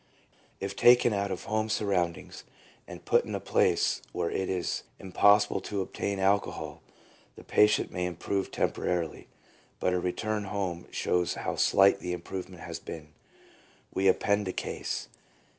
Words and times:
If 0.59 0.75
taken 0.75 1.13
out 1.13 1.29
of 1.29 1.43
home 1.43 1.69
surroundings 1.69 2.43
and 2.87 3.05
put 3.05 3.23
in 3.23 3.35
a 3.35 3.39
place 3.39 4.01
where 4.13 4.31
it 4.31 4.49
is 4.49 4.81
impossible 4.97 5.61
to 5.61 5.81
obtain 5.81 6.17
alcohol, 6.17 6.81
the 7.35 7.43
patient 7.43 7.91
may 7.91 8.07
improve 8.07 8.49
temporarily, 8.49 9.27
but 9.79 9.93
a 9.93 9.99
return 9.99 10.45
home 10.45 10.87
shows 10.89 11.35
how 11.35 11.55
slight 11.55 11.99
the 11.99 12.13
improvement 12.13 12.63
has 12.63 12.79
been. 12.79 13.13
We 13.93 14.07
append 14.07 14.47
a 14.47 14.53
case. 14.53 15.07